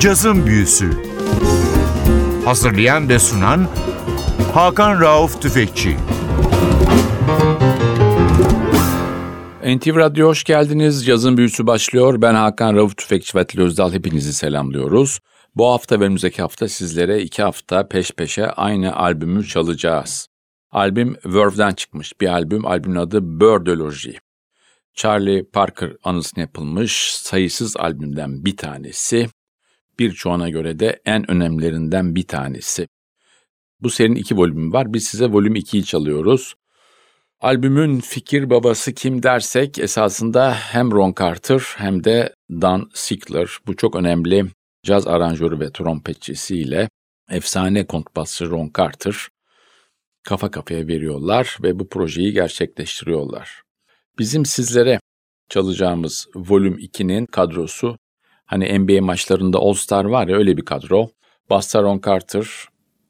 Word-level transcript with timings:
Cazın 0.00 0.46
Büyüsü 0.46 0.90
Hazırlayan 2.44 3.08
ve 3.08 3.18
sunan 3.18 3.68
Hakan 4.54 5.00
Rauf 5.00 5.42
Tüfekçi 5.42 5.96
NTV 9.64 9.96
Radyo 9.96 10.28
hoş 10.28 10.44
geldiniz. 10.44 11.06
Cazın 11.06 11.36
Büyüsü 11.36 11.66
başlıyor. 11.66 12.22
Ben 12.22 12.34
Hakan 12.34 12.76
Rauf 12.76 12.96
Tüfekçi 12.96 13.38
ve 13.38 13.44
Özdal 13.56 13.92
hepinizi 13.92 14.32
selamlıyoruz. 14.32 15.18
Bu 15.56 15.66
hafta 15.66 16.00
ve 16.00 16.04
önümüzdeki 16.04 16.42
hafta 16.42 16.68
sizlere 16.68 17.22
iki 17.22 17.42
hafta 17.42 17.88
peş 17.88 18.10
peşe 18.10 18.46
aynı 18.46 18.96
albümü 18.96 19.46
çalacağız. 19.46 20.26
Albüm 20.70 21.16
Verve'den 21.24 21.72
çıkmış 21.72 22.20
bir 22.20 22.28
albüm. 22.28 22.66
Albümün 22.66 22.96
adı 22.96 23.40
Birdology. 23.40 24.10
Charlie 24.94 25.44
Parker 25.44 25.92
anısına 26.04 26.40
yapılmış 26.40 27.12
sayısız 27.12 27.76
albümden 27.76 28.44
bir 28.44 28.56
tanesi. 28.56 29.28
Birçoğuna 30.00 30.48
göre 30.48 30.78
de 30.78 31.00
en 31.04 31.30
önemlilerinden 31.30 32.14
bir 32.14 32.26
tanesi. 32.26 32.88
Bu 33.80 33.90
serinin 33.90 34.16
iki 34.16 34.36
volümü 34.36 34.72
var. 34.72 34.92
Biz 34.92 35.06
size 35.06 35.26
volüm 35.26 35.56
2'yi 35.56 35.84
çalıyoruz. 35.84 36.54
Albümün 37.40 38.00
fikir 38.00 38.50
babası 38.50 38.94
kim 38.94 39.22
dersek 39.22 39.78
esasında 39.78 40.54
hem 40.54 40.90
Ron 40.90 41.14
Carter 41.20 41.62
hem 41.76 42.04
de 42.04 42.34
Dan 42.50 42.90
Sickler. 42.94 43.48
Bu 43.66 43.76
çok 43.76 43.96
önemli 43.96 44.46
caz 44.84 45.06
aranjörü 45.06 45.60
ve 45.60 45.72
trompetçisiyle 45.72 46.88
efsane 47.30 47.86
kontbasçı 47.86 48.50
Ron 48.50 48.70
Carter 48.78 49.28
kafa 50.22 50.50
kafaya 50.50 50.86
veriyorlar 50.86 51.58
ve 51.62 51.78
bu 51.78 51.88
projeyi 51.88 52.32
gerçekleştiriyorlar. 52.32 53.62
Bizim 54.18 54.46
sizlere 54.46 55.00
çalacağımız 55.48 56.28
Volüm 56.34 56.78
2'nin 56.78 57.26
kadrosu 57.26 57.96
hani 58.50 58.78
NBA 58.78 59.02
maçlarında 59.02 59.58
All 59.58 59.72
Star 59.72 60.04
var 60.04 60.28
ya 60.28 60.36
öyle 60.36 60.56
bir 60.56 60.64
kadro. 60.64 61.10
Basta 61.50 61.82
Ron 61.82 62.00
Carter, 62.06 62.46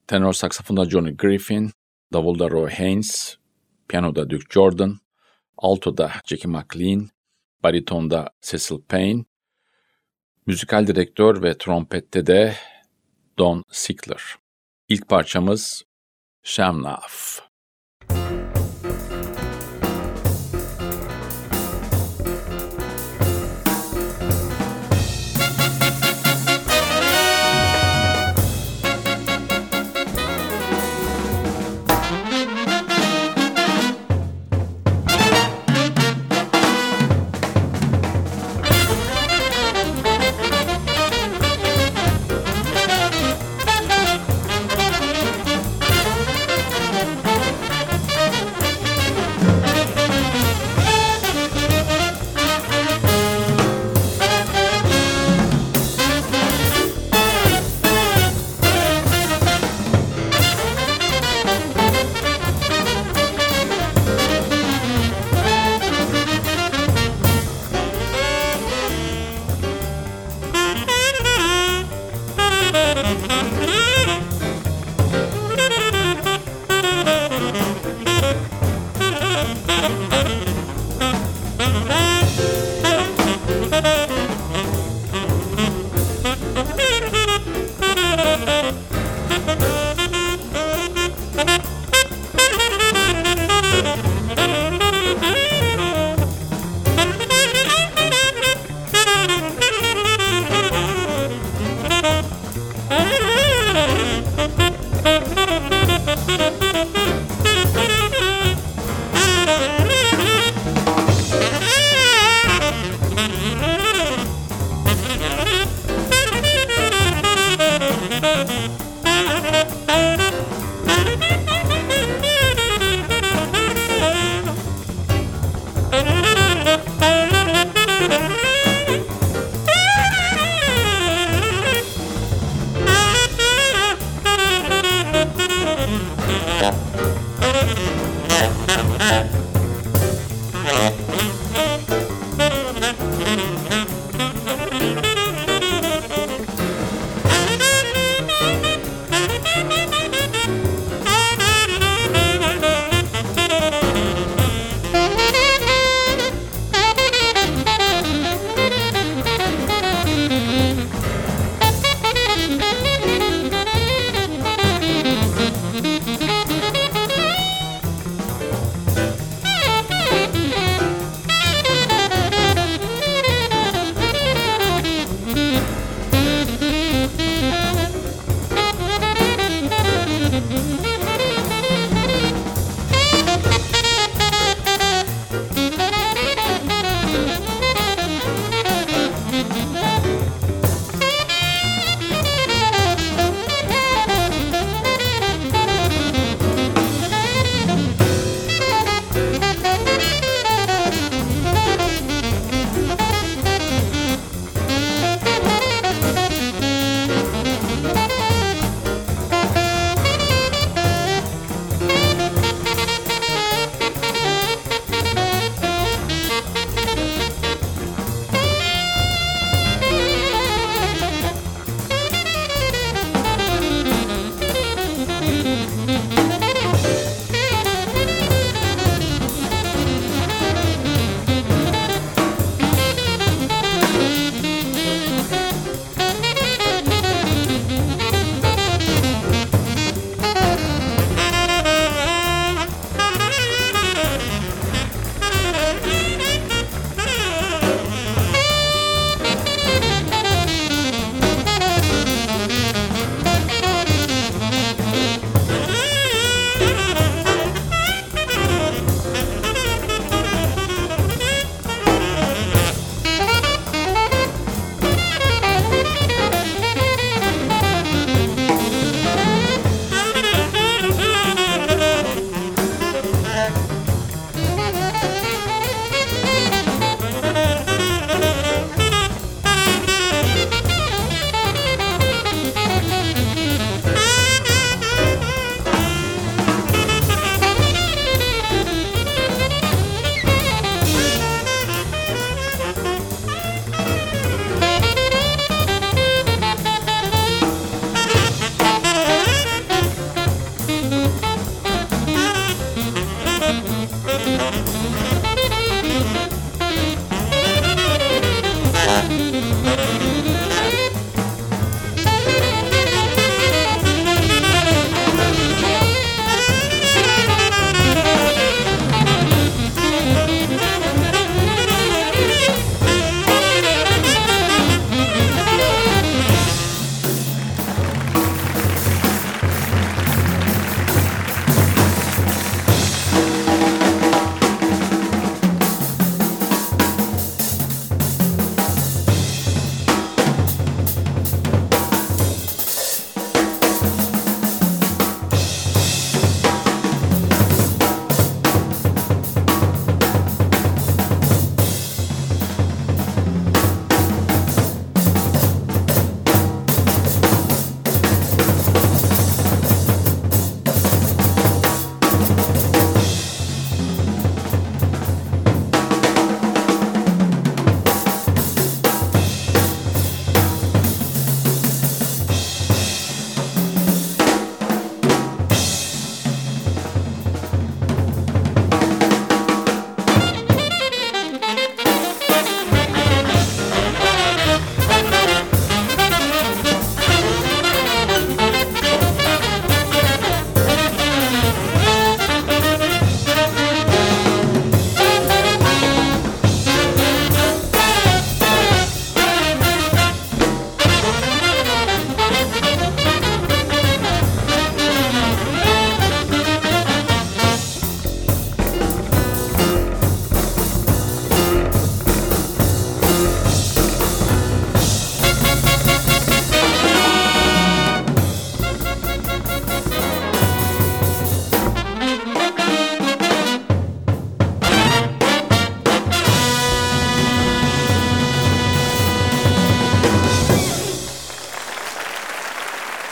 tenor 0.07 0.33
saksafonda 0.33 0.89
Johnny 0.89 1.17
Griffin, 1.17 1.71
davulda 2.13 2.49
Roy 2.49 2.71
Haynes, 2.71 3.37
piyanoda 3.87 4.29
Duke 4.29 4.45
Jordan, 4.49 4.97
altoda 5.57 6.11
Jackie 6.25 6.51
McLean, 6.51 7.09
baritonda 7.63 8.29
Cecil 8.41 8.81
Payne, 8.89 9.25
müzikal 10.45 10.87
direktör 10.87 11.43
ve 11.43 11.57
trompette 11.57 12.27
de 12.27 12.55
Don 13.37 13.63
Sickler. 13.71 14.21
İlk 14.89 15.09
parçamız 15.09 15.83
Shamnaf. 16.43 17.50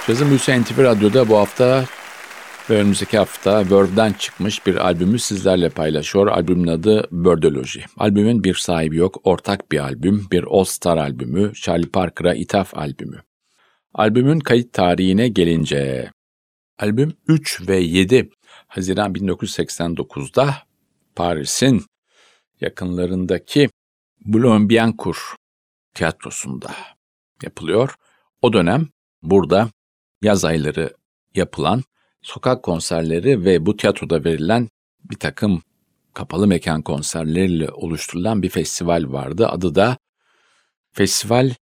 Yazın 0.09 0.29
Büyüsü 0.29 0.61
NTV 0.61 0.83
Radyo'da 0.83 1.29
bu 1.29 1.37
hafta 1.37 1.85
ve 2.69 2.75
önümüzdeki 2.75 3.17
hafta 3.17 3.69
Verve'den 3.69 4.13
çıkmış 4.13 4.65
bir 4.65 4.75
albümü 4.75 5.19
sizlerle 5.19 5.69
paylaşıyor. 5.69 6.27
Albümün 6.27 6.67
adı 6.67 7.07
Birdology. 7.11 7.79
Albümün 7.97 8.43
bir 8.43 8.55
sahibi 8.55 8.97
yok, 8.97 9.21
ortak 9.23 9.71
bir 9.71 9.79
albüm, 9.79 10.27
bir 10.31 10.43
All 10.43 10.63
Star 10.63 10.97
albümü, 10.97 11.53
Charlie 11.53 11.89
Parker'a 11.89 12.33
ithaf 12.33 12.77
albümü. 12.77 13.21
Albümün 13.93 14.39
kayıt 14.39 14.73
tarihine 14.73 15.27
gelince, 15.27 16.11
albüm 16.79 17.13
3 17.27 17.67
ve 17.67 17.77
7 17.77 18.29
Haziran 18.67 19.13
1989'da 19.13 20.55
Paris'in 21.15 21.85
yakınlarındaki 22.61 23.69
Boulogne-Billancourt 24.25 25.35
tiyatrosunda 25.93 26.71
yapılıyor. 27.43 27.95
O 28.41 28.53
dönem 28.53 28.87
burada 29.23 29.69
yaz 30.21 30.45
ayları 30.45 30.93
yapılan 31.35 31.83
sokak 32.21 32.63
konserleri 32.63 33.45
ve 33.45 33.65
bu 33.65 33.77
tiyatroda 33.77 34.23
verilen 34.23 34.69
bir 35.03 35.15
takım 35.15 35.61
kapalı 36.13 36.47
mekan 36.47 36.81
konserleriyle 36.81 37.69
oluşturulan 37.71 38.43
bir 38.43 38.49
festival 38.49 39.11
vardı. 39.11 39.47
Adı 39.47 39.75
da 39.75 39.97
Festival 40.91 41.53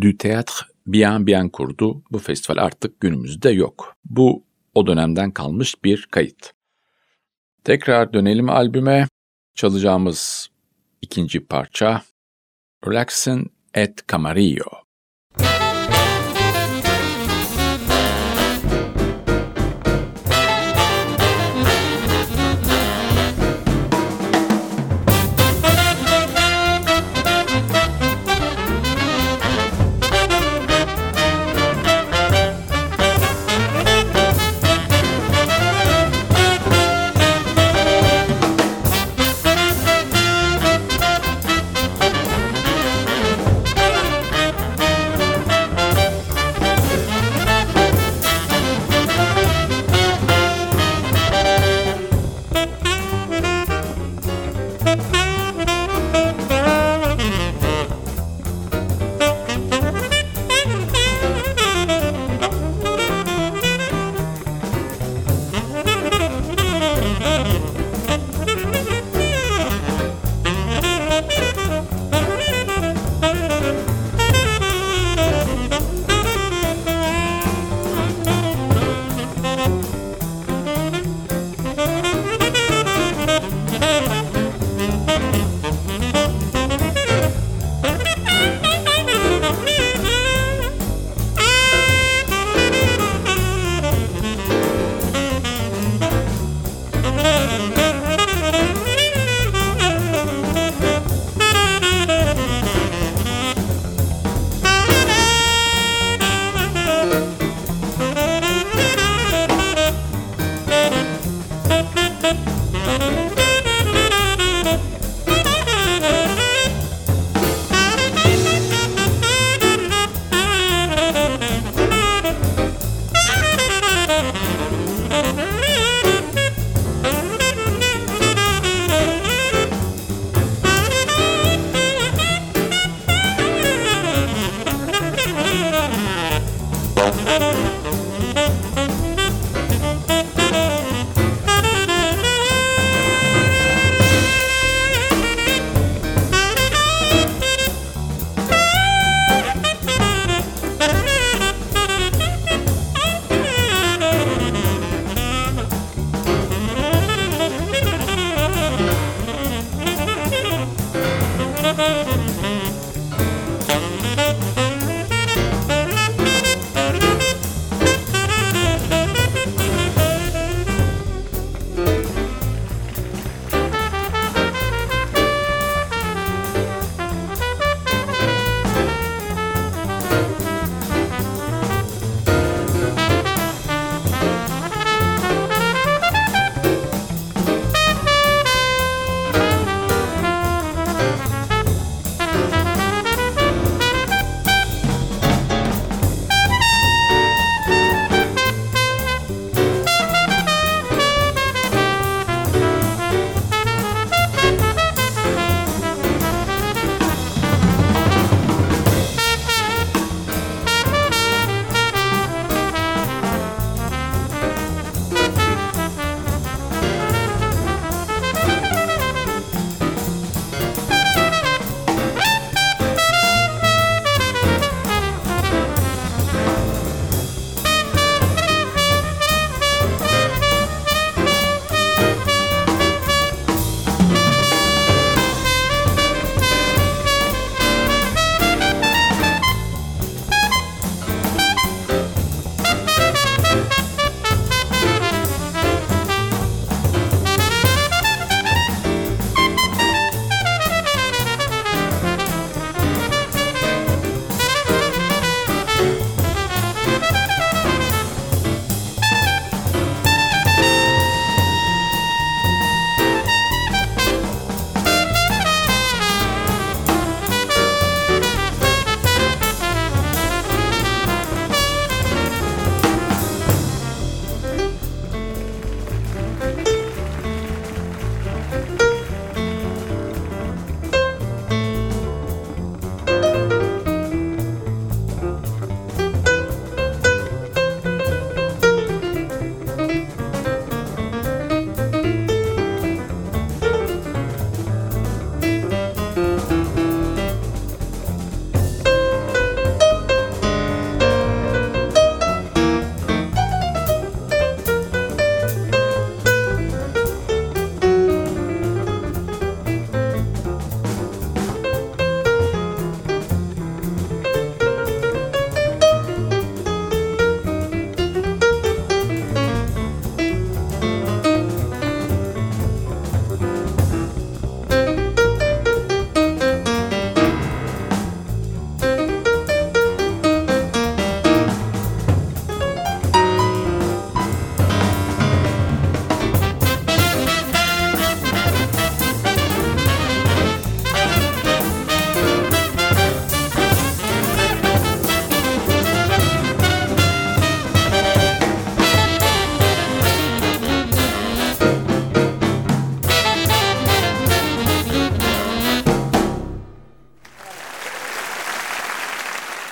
du 0.00 0.16
Théâtre 0.16 0.64
Bien 0.86 1.26
Bien 1.26 1.48
kurdu. 1.48 2.02
Bu 2.10 2.18
festival 2.18 2.64
artık 2.64 3.00
günümüzde 3.00 3.50
yok. 3.50 3.94
Bu 4.04 4.44
o 4.74 4.86
dönemden 4.86 5.30
kalmış 5.30 5.84
bir 5.84 6.06
kayıt. 6.10 6.52
Tekrar 7.64 8.12
dönelim 8.12 8.50
albüme. 8.50 9.08
Çalacağımız 9.54 10.48
ikinci 11.02 11.46
parça 11.46 12.02
Relaxin 12.86 13.52
et 13.74 14.08
Camarillo. 14.08 14.85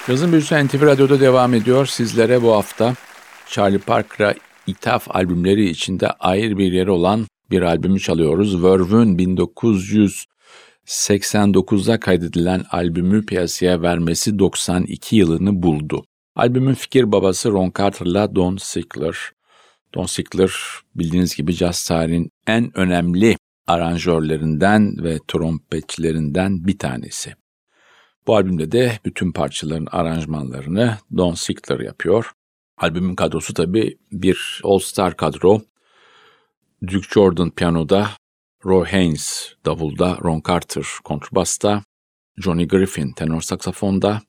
Yazın 0.09 0.33
Büyüsü 0.33 0.67
NTV 0.67 0.83
Radyo'da 0.83 1.21
devam 1.21 1.55
ediyor. 1.55 1.87
Sizlere 1.87 2.43
bu 2.43 2.53
hafta 2.53 2.95
Charlie 3.47 3.79
Parker'a 3.79 4.35
ithaf 4.67 5.17
albümleri 5.17 5.69
içinde 5.69 6.09
ayrı 6.09 6.59
bir 6.59 6.73
yeri 6.73 6.91
olan 6.91 7.27
bir 7.51 7.63
albümü 7.63 8.01
çalıyoruz. 8.01 8.63
Verve'ün 8.63 9.19
1989'da 9.19 12.01
kaydedilen 12.01 12.65
albümü 12.71 13.27
piyasaya 13.27 13.83
vermesi 13.83 14.39
92 14.39 15.17
yılını 15.17 15.63
buldu. 15.63 16.05
Albümün 16.37 16.75
fikir 16.75 17.13
babası 17.13 17.53
Ron 17.53 17.73
Carter'la 17.79 18.35
Don 18.35 18.57
Sickler. 18.57 19.17
Don 19.95 20.07
Sickler 20.07 20.53
bildiğiniz 20.95 21.37
gibi 21.37 21.53
jazz 21.53 21.89
tarihinin 21.89 22.31
en 22.47 22.79
önemli 22.79 23.37
aranjörlerinden 23.67 25.05
ve 25.05 25.19
trompetçilerinden 25.29 26.67
bir 26.67 26.79
tanesi. 26.79 27.35
Bu 28.27 28.37
albümde 28.37 28.73
de 28.73 28.99
bütün 29.05 29.33
parçaların 29.33 29.87
aranjmanlarını 29.91 30.99
Don 31.17 31.35
Sickler 31.35 31.81
yapıyor. 31.81 32.33
Albümün 32.79 33.15
kadrosu 33.15 33.55
tabi 33.55 33.99
bir 34.13 34.61
all-star 34.65 35.17
kadro. 35.17 35.63
Duke 36.87 37.09
Jordan 37.15 37.51
piyanoda, 37.51 38.11
Roy 38.65 38.87
Haynes 38.87 39.55
davulda, 39.65 40.19
Ron 40.25 40.43
Carter 40.49 40.87
kontrbasta, 41.05 41.83
Johnny 42.39 42.69
Griffin 42.69 43.13
tenor 43.13 43.41
saksafonda, 43.41 44.23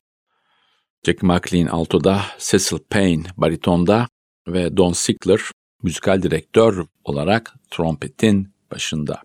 Jack 1.06 1.24
McLean 1.24 1.68
altoda, 1.68 2.22
Cecil 2.40 2.78
Payne 2.90 3.24
baritonda 3.38 4.08
ve 4.48 4.78
Don 4.78 4.94
Sickler 4.94 5.40
müzikal 5.84 6.22
direktör 6.22 6.86
olarak 7.04 7.54
trompetin 7.72 8.54
başında. 8.72 9.22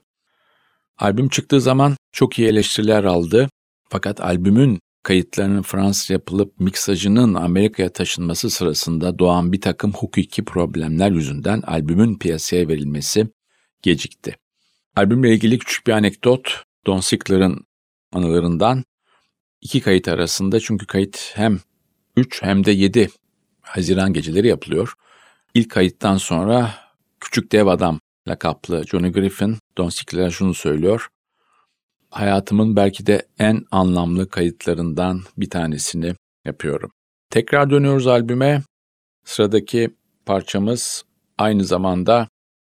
Albüm 0.99 1.29
çıktığı 1.29 1.61
zaman 1.61 1.97
çok 2.13 2.39
iyi 2.39 2.49
eleştiriler 2.49 3.05
aldı. 3.05 3.49
Fakat 3.91 4.21
albümün 4.21 4.81
kayıtlarının 5.03 5.63
Fransız 5.63 6.11
yapılıp 6.11 6.61
miksajının 6.61 7.35
Amerika'ya 7.35 7.93
taşınması 7.93 8.51
sırasında 8.51 9.19
doğan 9.19 9.53
bir 9.53 9.61
takım 9.61 9.93
hukuki 9.93 10.45
problemler 10.45 11.11
yüzünden 11.11 11.63
albümün 11.63 12.19
piyasaya 12.19 12.69
verilmesi 12.69 13.29
gecikti. 13.83 14.37
Albümle 14.97 15.35
ilgili 15.35 15.59
küçük 15.59 15.87
bir 15.87 15.93
anekdot 15.93 16.63
Don 16.87 17.01
Sickler'ın 17.01 17.65
anılarından 18.13 18.85
iki 19.61 19.81
kayıt 19.81 20.09
arasında 20.09 20.61
çünkü 20.61 20.87
kayıt 20.87 21.33
hem 21.35 21.61
3 22.17 22.43
hem 22.43 22.65
de 22.65 22.71
7 22.71 23.09
Haziran 23.61 24.13
geceleri 24.13 24.47
yapılıyor. 24.47 24.95
İlk 25.55 25.71
kayıttan 25.71 26.17
sonra 26.17 26.75
Küçük 27.21 27.53
Dev 27.53 27.67
Adam 27.67 28.01
lakaplı 28.29 28.85
Johnny 28.87 29.13
Griffin 29.13 29.57
Don 29.79 29.89
Sickler'a 29.89 30.31
şunu 30.31 30.55
söylüyor 30.55 31.09
hayatımın 32.11 32.77
belki 32.77 33.07
de 33.07 33.23
en 33.39 33.65
anlamlı 33.71 34.29
kayıtlarından 34.29 35.21
bir 35.37 35.51
tanesini 35.51 36.15
yapıyorum. 36.45 36.91
Tekrar 37.31 37.71
dönüyoruz 37.71 38.07
albüme. 38.07 38.63
Sıradaki 39.25 39.91
parçamız 40.27 41.05
aynı 41.39 41.65
zamanda 41.65 42.29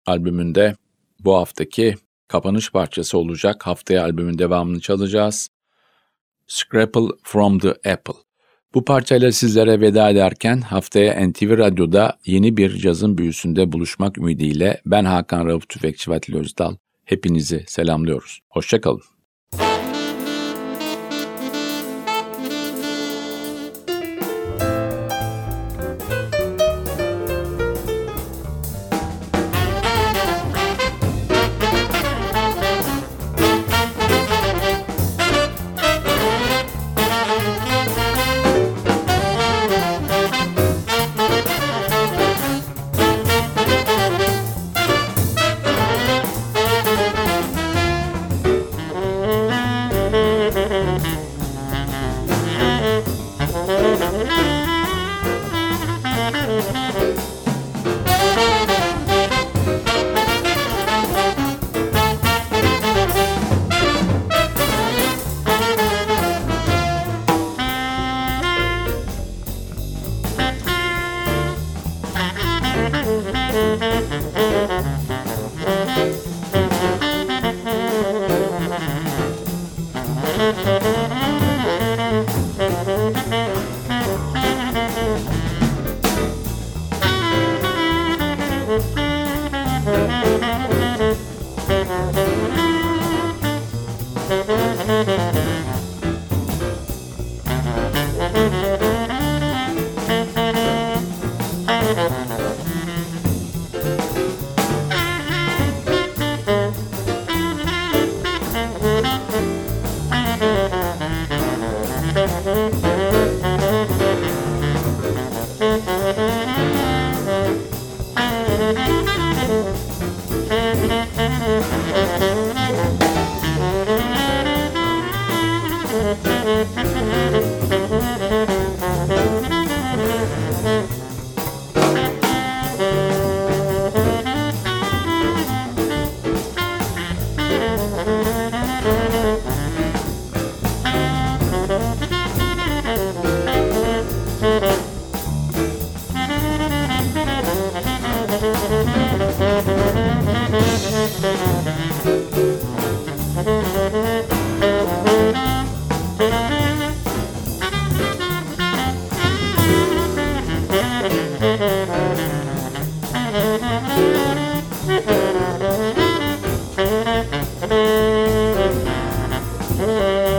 albümünde 0.06 0.76
bu 1.20 1.36
haftaki 1.36 1.96
kapanış 2.28 2.72
parçası 2.72 3.18
olacak. 3.18 3.68
Haftaya 3.68 4.04
albümün 4.04 4.38
devamını 4.38 4.80
çalacağız. 4.80 5.50
Scrapple 6.48 7.08
from 7.24 7.60
the 7.60 7.70
Apple. 7.70 8.14
Bu 8.74 8.86
parçayla 8.86 9.32
sizlere 9.32 9.82
veda 9.82 10.10
ederken 10.10 10.62
haftaya 10.62 11.28
NTV 11.28 11.58
Radyo'da 11.58 12.18
yeni 12.26 12.58
bir 12.58 12.78
cazın 12.78 13.18
büyüsünde 13.18 13.72
buluşmak 13.72 14.18
ümidiyle 14.18 14.82
ben 14.86 15.06
Hakan 15.06 15.46
Rauf 15.46 15.70
Tüfekçi 15.70 16.12
ve 16.12 16.20
Özdal 16.34 16.76
hepinizi 17.06 17.64
selamlıyoruz. 17.68 18.40
Hoşçakalın. 18.50 19.13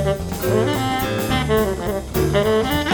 Thank 0.05 0.21
you. 2.88 2.93